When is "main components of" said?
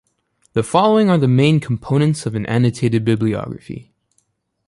1.27-2.33